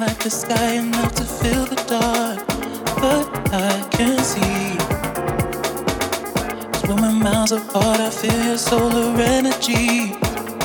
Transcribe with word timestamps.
like 0.00 0.18
the 0.20 0.30
sky 0.30 0.76
enough 0.76 1.14
to 1.14 1.24
fill 1.24 1.66
the 1.66 1.76
dark, 1.86 2.38
but 3.02 3.26
I 3.52 3.86
can 3.90 4.18
see. 4.24 4.78
Cause 6.72 6.88
when 6.88 7.02
we're 7.02 7.12
miles 7.12 7.52
apart, 7.52 8.00
I 8.00 8.08
feel 8.08 8.42
your 8.44 8.56
solar 8.56 9.20
energy. 9.20 10.16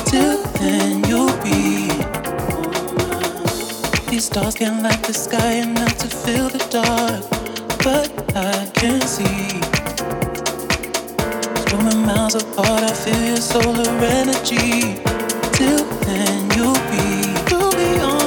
Till 0.06 0.42
then, 0.60 1.04
you'll 1.04 1.36
be. 1.44 1.88
These 4.10 4.24
stars 4.24 4.54
can 4.54 4.82
light 4.82 5.02
the 5.02 5.12
sky 5.12 5.52
enough 5.66 5.98
to 5.98 6.08
fill 6.08 6.48
the 6.48 6.64
dark, 6.70 7.20
but 7.84 8.08
I 8.34 8.70
can 8.80 9.02
see. 9.02 9.60
Cause 11.56 11.74
when 11.74 11.84
we're 11.84 12.06
miles 12.06 12.36
apart, 12.36 12.82
I 12.82 12.94
feel 12.94 13.22
your 13.32 13.44
solar 13.52 13.90
energy. 14.20 14.96
Till 15.52 15.84
then, 16.06 16.50
you'll 16.56 16.80
be. 16.90 17.04
You'll 17.50 17.72
be 17.72 18.00
on. 18.00 18.25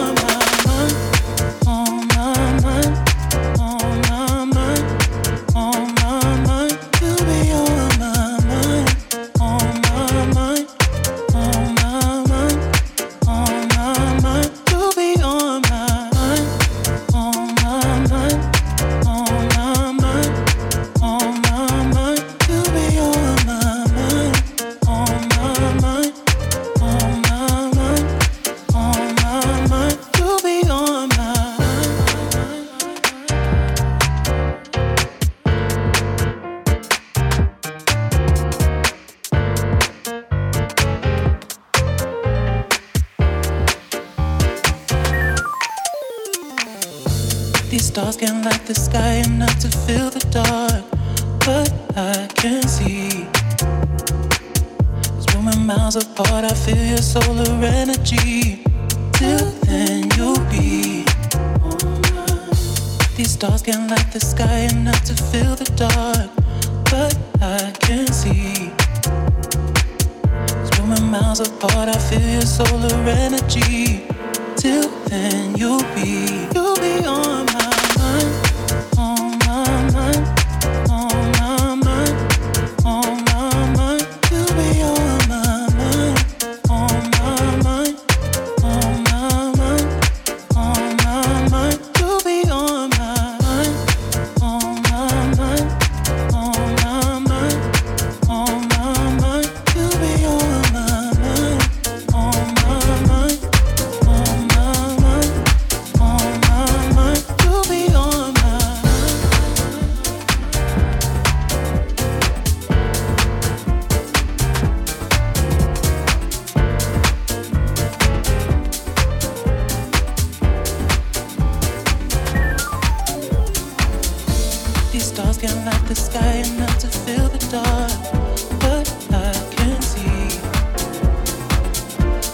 Can't 125.40 125.66
like 125.66 125.88
the 125.88 125.96
sky 125.96 126.44
enough 126.54 126.80
to 126.80 126.88
feel 126.88 127.30
the 127.30 127.40
dark, 127.50 128.60
but 128.60 128.86
I 129.10 129.32
can 129.56 129.82
see. 129.82 130.38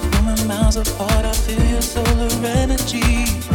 When 0.09 0.35
we're 0.35 0.45
miles 0.47 0.77
apart, 0.77 1.23
I 1.23 1.33
feel 1.33 1.63
your 1.67 1.83
solar 1.83 2.29
energy. 2.57 3.54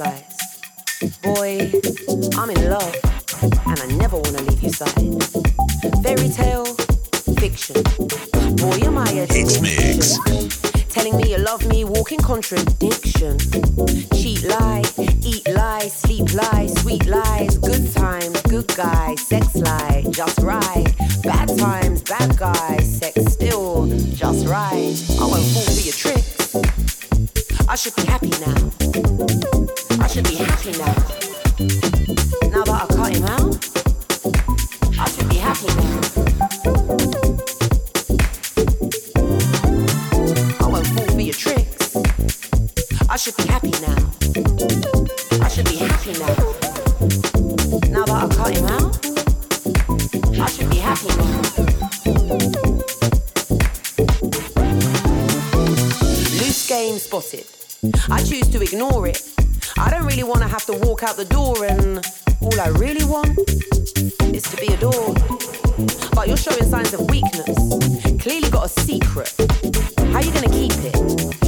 Butterflies. 0.00 0.29
Loose 50.90 50.98
game 56.66 56.98
spotted. 56.98 57.46
I 58.10 58.20
choose 58.24 58.48
to 58.48 58.60
ignore 58.60 59.06
it. 59.06 59.22
I 59.78 59.88
don't 59.88 60.04
really 60.04 60.24
want 60.24 60.40
to 60.40 60.48
have 60.48 60.66
to 60.66 60.72
walk 60.72 61.04
out 61.04 61.16
the 61.16 61.26
door, 61.26 61.64
and 61.64 62.04
all 62.40 62.60
I 62.60 62.70
really 62.70 63.04
want 63.04 63.38
is 64.34 64.42
to 64.50 64.56
be 64.56 64.66
adored. 64.74 65.22
But 66.12 66.26
you're 66.26 66.36
showing 66.36 66.64
signs 66.64 66.92
of 66.92 67.08
weakness. 67.08 67.56
Clearly 68.20 68.50
got 68.50 68.66
a 68.66 68.68
secret. 68.80 69.32
How 70.12 70.18
you 70.18 70.32
gonna 70.32 70.48
keep 70.48 70.72
it? 70.74 70.96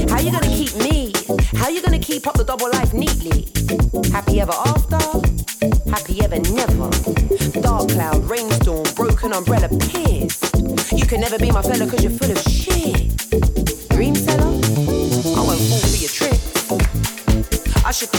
How 0.09 0.21
you 0.21 0.31
gonna 0.31 0.55
keep 0.55 0.73
me? 0.77 1.13
How 1.59 1.69
you 1.69 1.83
gonna 1.83 1.99
keep 1.99 2.29
up 2.29 2.35
the 2.35 2.45
double 2.45 2.71
life 2.71 2.95
neatly? 2.95 3.49
Happy 4.13 4.41
ever 4.41 4.53
after? 4.53 5.01
Happy 5.91 6.23
ever 6.23 6.39
never? 6.55 6.91
Dark 7.61 7.89
cloud, 7.91 8.25
rainstorm, 8.25 8.52
broken 9.23 9.39
umbrella, 9.39 9.69
pissed. 9.69 10.57
You 10.93 11.07
can 11.07 11.21
never 11.21 11.39
be 11.39 11.51
my 11.51 11.63
fella 11.63 11.89
cause 11.89 12.03
you're 12.03 12.13
full 12.13 12.31
of 12.31 12.39
shit. 12.39 13.09
Dream 13.91 14.15
seller? 14.15 14.43
I 14.43 15.41
won't 15.47 15.61
fall 15.61 15.79
for 15.79 15.97
your 15.97 16.11
tricks. 16.11 17.85
I 17.85 17.93
should 17.93 18.11
be 18.11 18.19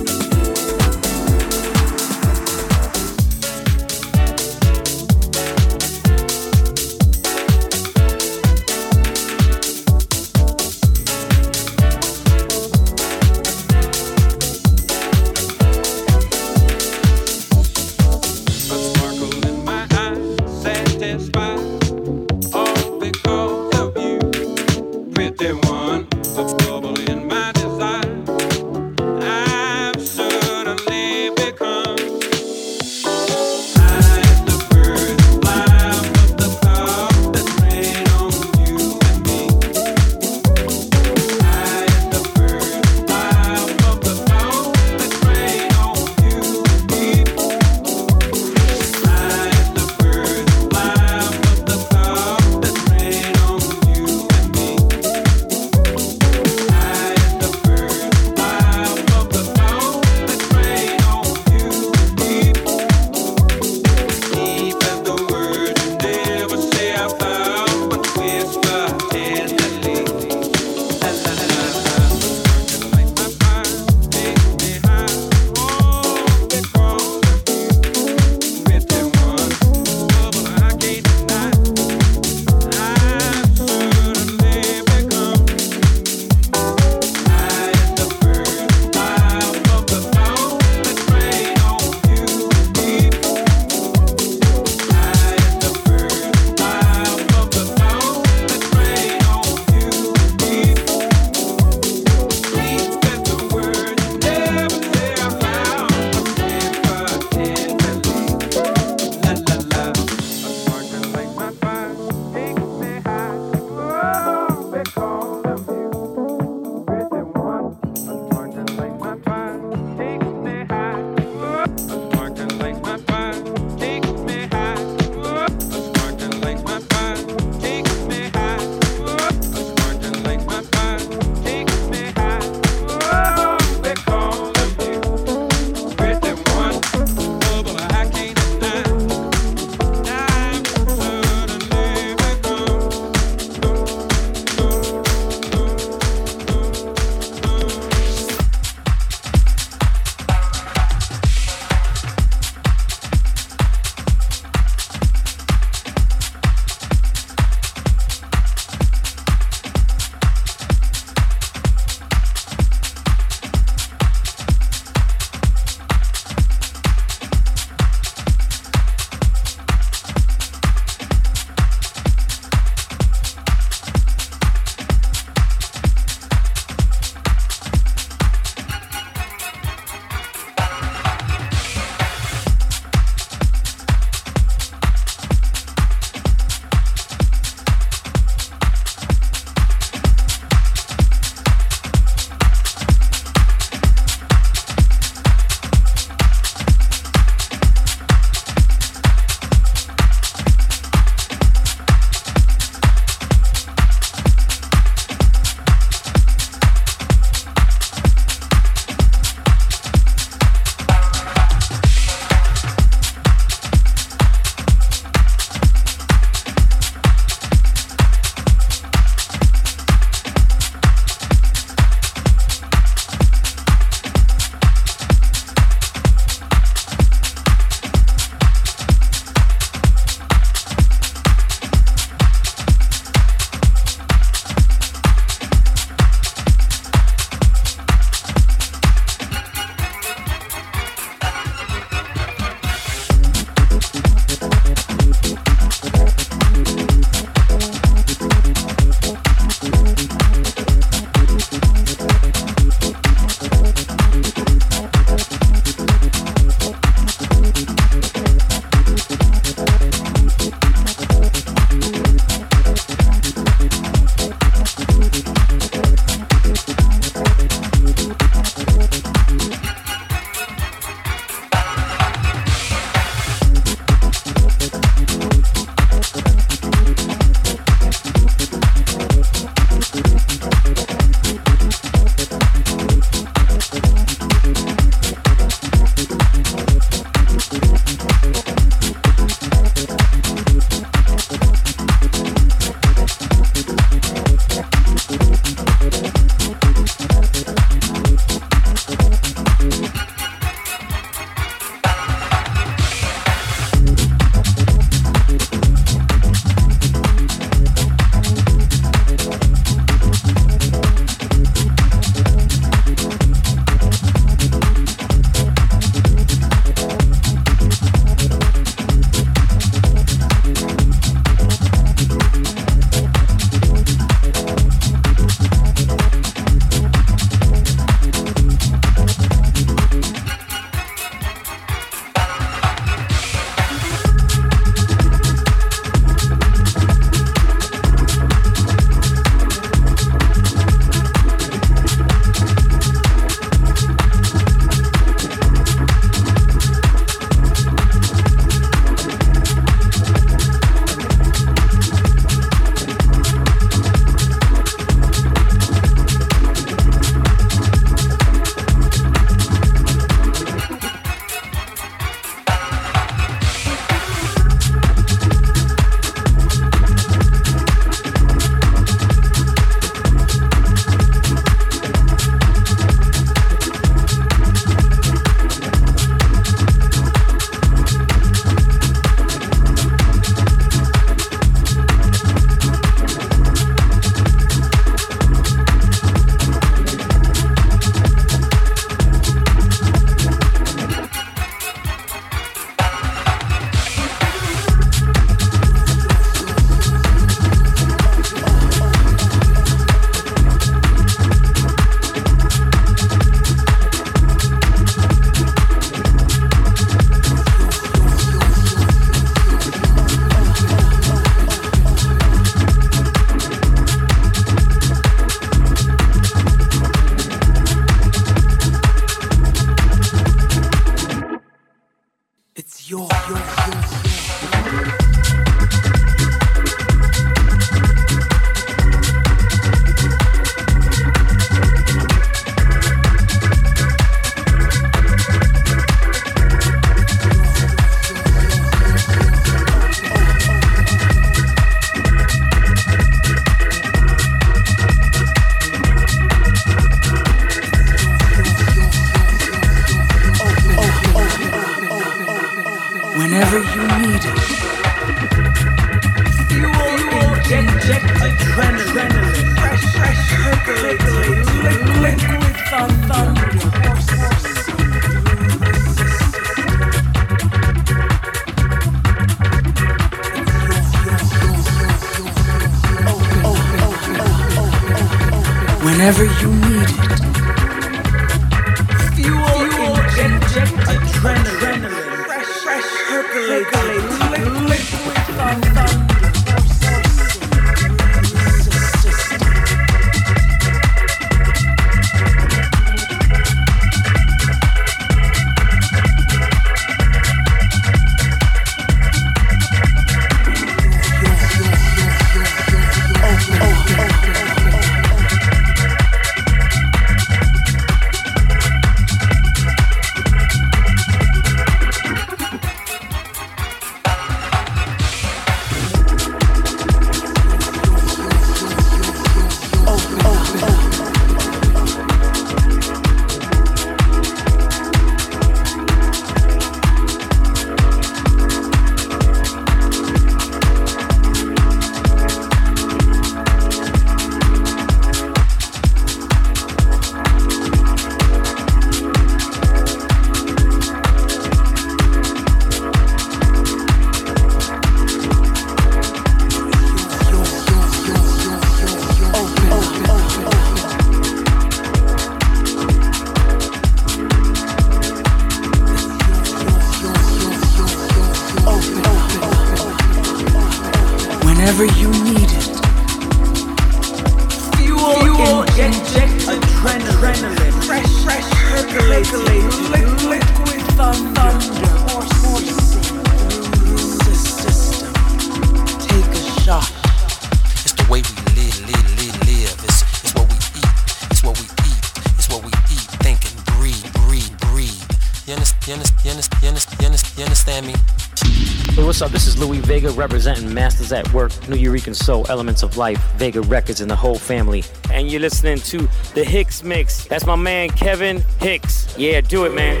presenting 590.46 590.72
Masters 590.72 591.10
at 591.10 591.32
Work, 591.32 591.50
Nuyorican 591.66 592.14
Soul, 592.14 592.46
Elements 592.48 592.84
of 592.84 592.96
Life, 592.96 593.20
Vega 593.32 593.62
Records, 593.62 594.00
and 594.00 594.08
the 594.08 594.14
whole 594.14 594.38
family. 594.38 594.84
And 595.10 595.28
you're 595.28 595.40
listening 595.40 595.78
to 595.78 595.98
the 596.34 596.42
HixMix. 596.42 597.26
That's 597.26 597.44
my 597.46 597.56
man, 597.56 597.88
Kevin 597.88 598.44
Hicks. 598.60 599.12
Yeah, 599.18 599.40
do 599.40 599.64
it, 599.64 599.74
man. 599.74 600.00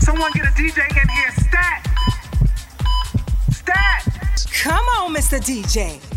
Someone 0.00 0.32
get 0.32 0.46
a 0.46 0.48
DJ 0.48 0.90
in 0.90 1.08
here, 1.08 1.30
stat! 1.38 1.86
Stat! 3.52 4.46
Come 4.52 4.84
on, 4.86 5.14
Mr. 5.14 5.38
DJ. 5.38 6.13